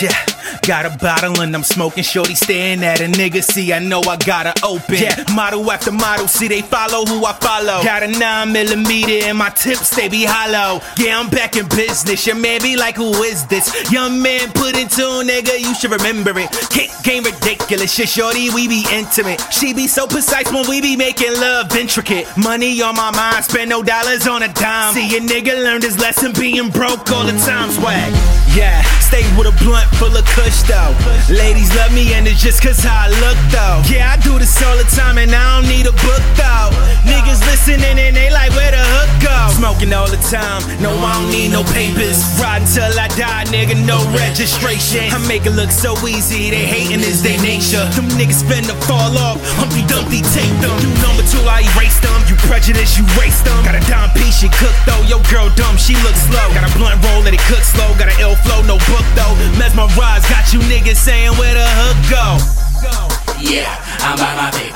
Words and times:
Yeah, 0.00 0.33
got 0.66 0.86
a 0.86 0.96
bottle 0.98 1.40
and 1.40 1.54
I'm 1.54 1.62
smoking. 1.62 2.04
Shorty 2.04 2.34
staring 2.34 2.82
at 2.82 3.00
a 3.00 3.04
nigga. 3.04 3.42
See, 3.42 3.72
I 3.72 3.78
know 3.78 4.00
I 4.00 4.16
gotta 4.16 4.54
open. 4.64 4.96
Yeah, 4.96 5.24
model 5.34 5.70
after 5.70 5.92
model. 5.92 6.28
See, 6.28 6.48
they 6.48 6.62
follow 6.62 7.04
who 7.04 7.24
I 7.24 7.32
follow. 7.34 7.82
Got 7.82 8.02
a 8.02 8.08
nine 8.08 8.52
millimeter 8.52 9.26
and 9.26 9.38
my 9.38 9.50
tips 9.50 9.94
they 9.96 10.08
be 10.08 10.24
hollow. 10.24 10.80
Yeah, 10.98 11.18
I'm 11.18 11.30
back 11.30 11.56
in 11.56 11.68
business. 11.68 12.26
Your 12.26 12.36
man 12.36 12.60
be 12.62 12.76
like, 12.76 12.96
who 12.96 13.10
is 13.22 13.46
this? 13.46 13.90
Young 13.90 14.20
Man 14.20 14.50
Put 14.52 14.76
In 14.76 14.88
Tune 14.88 15.28
nigga. 15.28 15.58
You 15.58 15.74
should 15.74 15.90
remember 15.90 16.38
it. 16.38 16.50
Kick 16.70 16.90
game 17.02 17.24
ridiculous. 17.24 17.92
Shit, 17.92 18.08
shorty, 18.08 18.50
we 18.50 18.68
be 18.68 18.84
intimate. 18.92 19.40
She 19.52 19.72
be 19.72 19.86
so 19.86 20.06
precise 20.06 20.50
when 20.52 20.68
we 20.68 20.80
be 20.80 20.96
making 20.96 21.32
love 21.34 21.74
intricate. 21.76 22.26
Money 22.36 22.80
on 22.82 22.96
my 22.96 23.10
mind, 23.10 23.44
spend 23.44 23.70
no 23.70 23.82
dollars 23.82 24.26
on 24.26 24.42
a 24.42 24.52
dime. 24.52 24.94
See, 24.94 25.16
a 25.16 25.20
nigga 25.20 25.54
learned 25.62 25.82
his 25.84 25.98
lesson 25.98 26.32
being 26.32 26.70
broke 26.70 27.10
all 27.10 27.24
the 27.24 27.36
time. 27.46 27.70
Swag. 27.70 28.12
Yeah, 28.54 28.82
stay 29.00 29.22
with 29.36 29.48
a 29.48 29.64
blunt 29.64 29.88
full 29.96 30.14
of 30.16 30.24
kush 30.44 30.62
though. 30.68 30.92
Ladies 31.32 31.74
love 31.74 31.92
me 31.92 32.12
and 32.12 32.28
it's 32.28 32.40
just 32.40 32.62
cause 32.62 32.78
how 32.78 33.06
I 33.06 33.08
look 33.08 33.38
though. 33.48 33.80
Yeah, 33.88 34.12
I 34.12 34.16
do 34.20 34.38
this 34.38 34.52
all 34.62 34.76
the 34.76 34.84
time 34.92 35.16
and 35.16 35.32
I 35.32 35.60
don't 35.60 35.68
need 35.68 35.86
a 35.86 35.96
book 36.04 36.24
though. 36.36 36.70
Niggas 37.08 37.40
listening 37.48 37.96
and 37.96 38.16
they 38.16 38.30
like 38.30 38.52
where 38.52 38.70
the 38.70 38.80
hook 38.80 39.10
go. 39.24 39.36
Smoking 39.56 39.92
all 39.92 40.08
the 40.08 40.20
time, 40.28 40.60
no 40.80 40.92
I 40.92 41.16
don't 41.16 41.30
need 41.32 41.52
no 41.52 41.64
papers. 41.72 42.20
Ride 42.36 42.62
until 42.62 42.92
I 42.92 43.08
die, 43.16 43.44
nigga, 43.48 43.76
no 43.88 44.04
registration. 44.12 45.08
I 45.12 45.18
make 45.26 45.46
it 45.46 45.56
look 45.56 45.72
so 45.72 45.96
easy, 46.04 46.50
they 46.50 46.64
hating 46.68 47.00
is 47.00 47.22
their 47.22 47.40
nature. 47.40 47.84
Them 47.96 48.08
niggas 48.20 48.44
finna 48.44 48.76
fall 48.84 49.16
off, 49.16 49.40
Humpty 49.56 49.84
Dumpty 49.88 50.20
take 50.36 50.52
them. 50.60 50.76
You 50.84 50.92
number 51.00 51.24
two, 51.24 51.40
I 51.48 51.64
erase 51.72 51.98
them. 52.04 52.20
You 52.28 52.36
prejudice, 52.48 52.96
you 52.96 53.04
race 53.16 53.40
them. 53.42 53.56
Got 53.64 53.76
a 53.76 53.84
dime 53.88 54.12
piece, 54.12 54.44
she 54.44 54.48
cook 54.60 54.76
though. 54.84 55.00
Yo 55.08 55.20
girl 55.32 55.48
dumb, 55.56 55.76
she 55.76 55.96
look 56.04 56.16
slow. 56.16 56.44
Got 56.52 56.68
a 56.68 56.72
blunt 56.76 57.00
roll, 57.04 57.24
let 57.24 57.32
it 57.32 57.44
cook 57.48 57.64
slow. 57.64 57.88
Got 57.96 58.12
an 58.12 58.18
ill 58.20 58.36
flow, 58.44 58.60
no 58.68 58.76
book 58.92 59.06
though. 59.16 59.32
Mesmerize, 60.54 60.60
got 60.60 60.60
you 60.60 60.60
niggas 60.70 60.96
saying 60.96 61.32
where 61.38 61.54
the 61.54 61.66
hook 61.66 61.98
go. 62.10 62.38
Yeah, 63.40 63.68
I'm 64.00 64.16
by 64.16 64.34
my 64.36 64.50
baby. 64.50 64.72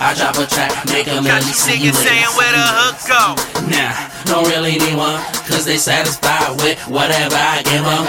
I 0.00 0.14
drop 0.16 0.36
a 0.38 0.46
track, 0.46 0.72
make 0.86 1.06
a 1.06 1.20
Got 1.20 1.22
million 1.22 1.42
you 1.42 1.52
you 1.84 1.90
niggas 1.90 1.94
saying 1.94 2.30
where 2.36 2.52
the 2.52 2.62
hook 2.62 2.96
go. 3.08 3.34
Nah, 3.68 3.92
don't 4.24 4.48
really 4.48 4.78
need 4.78 4.96
one, 4.96 5.20
cause 5.44 5.64
they 5.64 5.76
satisfied 5.76 6.56
with 6.62 6.78
whatever 6.88 7.36
I 7.36 7.62
give 7.62 7.84
them. 7.84 8.04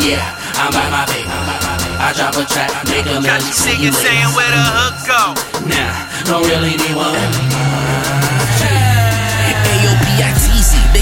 Yeah, 0.00 0.22
I'm 0.56 0.72
by 0.72 0.88
my 0.90 1.04
baby. 1.06 1.28
I 1.98 2.12
drop 2.14 2.36
a 2.36 2.44
track, 2.46 2.70
make 2.86 3.06
a 3.06 3.20
Got 3.20 3.22
million 3.22 3.42
you 3.42 3.52
you 3.82 3.90
niggas 3.90 3.98
saying 3.98 4.30
where 4.36 4.50
the 4.50 4.64
hook 4.78 4.96
go. 5.04 5.22
Nah, 5.66 5.92
don't 6.24 6.46
really 6.46 6.76
need 6.76 6.96
one. 6.96 7.16
AOBITZ. 9.66 10.55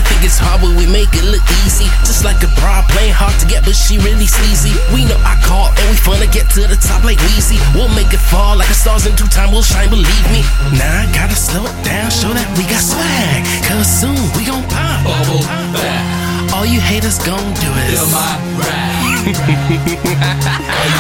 Think 0.09 0.23
it's 0.25 0.39
hard, 0.39 0.61
but 0.61 0.75
we 0.77 0.87
make 0.87 1.09
it 1.17 1.25
look 1.25 1.43
easy. 1.65 1.89
Just 2.05 2.25
like 2.25 2.43
a 2.45 2.49
broad 2.61 2.85
playing 2.93 3.13
hard 3.17 3.35
to 3.41 3.47
get, 3.47 3.65
but 3.65 3.75
she 3.77 3.99
really 4.05 4.27
sleazy. 4.27 4.73
We 4.93 5.05
know 5.05 5.17
I 5.25 5.37
call 5.43 5.69
and 5.73 5.87
we 5.91 5.97
finna 5.97 6.29
get 6.31 6.51
to 6.57 6.67
the 6.69 6.77
top 6.77 7.05
like 7.05 7.19
Weezy. 7.33 7.59
We'll 7.75 7.89
make 7.97 8.13
it 8.13 8.21
fall 8.21 8.57
like 8.57 8.69
a 8.71 8.75
stars 8.77 9.07
in 9.07 9.15
due 9.17 9.27
time. 9.29 9.51
We'll 9.51 9.63
shine, 9.67 9.89
believe 9.91 10.27
me. 10.31 10.43
Now 10.77 11.03
I 11.03 11.07
gotta 11.13 11.35
slow 11.37 11.65
it 11.65 11.75
down, 11.85 12.11
show 12.11 12.33
that 12.33 12.47
we 12.57 12.65
got 12.69 12.83
swag. 12.85 13.45
Cause 13.65 13.89
soon 13.89 14.17
we 14.37 14.45
gon' 14.45 14.65
pop. 14.69 15.05
Bubble 15.05 15.43
back, 15.73 16.53
All 16.55 16.67
you 16.67 16.81
haters 16.81 17.19
gon' 17.19 17.53
do 17.61 17.71
is. 17.89 17.97
feel 17.97 18.09
my 18.13 18.37
rap. 18.61 19.25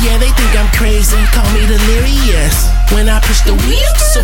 Yeah, 0.00 0.16
they 0.16 0.32
think 0.32 0.56
I'm 0.56 0.64
crazy, 0.72 1.20
call 1.28 1.44
me 1.52 1.68
delirious. 1.68 2.56
When 2.90 3.06
I 3.12 3.20
push 3.20 3.44
the 3.44 3.52
wheel, 3.52 3.92
so 4.00 4.19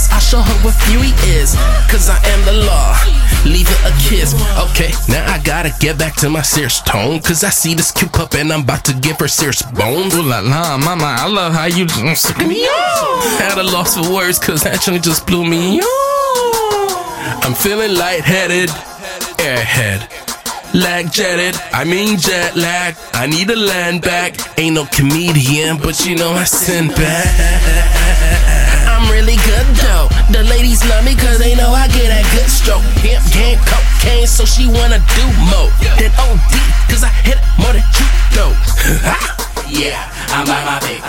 curious, 0.00 0.12
I'll 0.12 0.20
show 0.20 0.40
her 0.40 0.64
what 0.64 0.74
fury 0.74 1.12
is. 1.28 1.54
Cause 1.90 2.08
I 2.08 2.18
am 2.24 2.44
the 2.44 2.64
law, 2.64 2.96
leave 3.44 3.68
her 3.68 3.88
a 3.88 3.92
kiss. 3.98 4.34
Okay, 4.70 4.92
now 5.08 5.24
I 5.32 5.38
gotta 5.42 5.72
get 5.80 5.98
back 5.98 6.14
to 6.16 6.30
my 6.30 6.42
serious 6.42 6.80
tone. 6.80 7.20
Cause 7.20 7.44
I 7.44 7.50
see 7.50 7.74
this 7.74 7.90
cute 7.90 8.12
pup 8.12 8.34
and 8.34 8.52
I'm 8.52 8.62
about 8.62 8.84
to 8.86 8.94
give 8.94 9.18
her 9.18 9.28
serious 9.28 9.62
bones. 9.62 10.14
Ooh 10.14 10.22
la 10.22 10.40
la, 10.40 10.78
mama, 10.78 11.16
I 11.18 11.26
love 11.26 11.52
how 11.52 11.66
you 11.66 11.88
suck 12.14 12.38
me 12.38 12.66
on. 12.66 13.42
At 13.42 13.58
a 13.58 13.62
loss 13.62 13.96
for 13.96 14.12
words, 14.12 14.38
cause 14.38 14.62
that 14.62 14.80
joint 14.82 15.04
just 15.04 15.26
blew 15.26 15.44
me 15.44 15.80
on. 15.80 17.44
I'm 17.44 17.54
feeling 17.54 17.96
lightheaded, 17.96 18.68
airhead. 19.38 20.08
Lag 20.72 21.10
jetted, 21.10 21.60
I 21.72 21.82
mean 21.82 22.16
jet 22.16 22.54
lag. 22.54 22.94
I 23.12 23.26
need 23.26 23.50
a 23.50 23.56
land 23.56 24.02
back. 24.02 24.36
Ain't 24.56 24.76
no 24.76 24.84
comedian, 24.86 25.78
but 25.78 26.06
you 26.06 26.14
know 26.14 26.30
I 26.30 26.44
send 26.44 26.90
back. 26.94 27.99
So 34.40 34.46
she 34.46 34.66
wanna 34.66 34.98
do 35.16 35.26
more. 35.52 35.68
Then 36.00 36.10
OD, 36.16 36.52
cause 36.88 37.04
I 37.04 37.12
hit 37.20 37.36
it 37.36 37.44
more 37.60 37.72
than 37.72 37.84
you 37.84 38.06
though. 38.32 38.56
Yeah, 39.70 40.10
I'm 40.34 40.46
by 40.46 40.64
my 40.64 40.80
baby. 40.80 41.00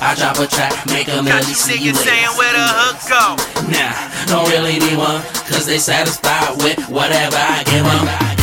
I 0.00 0.14
drop 0.16 0.38
a 0.38 0.46
track, 0.46 0.86
make 0.86 1.08
a 1.08 1.20
million 1.20 1.48
you 1.48 1.54
see 1.54 1.82
you 1.82 1.90
niggas 1.90 2.04
saying 2.04 2.30
where 2.38 2.52
the 2.52 2.62
hook 2.62 2.96
go. 3.10 3.34
Nah, 3.74 3.90
don't 4.28 4.48
really 4.52 4.78
need 4.78 4.96
one, 4.96 5.20
cause 5.50 5.66
they 5.66 5.78
satisfied 5.78 6.62
with 6.62 6.78
whatever 6.88 7.36
I 7.36 7.64
give 7.64 7.82
them. 7.82 8.37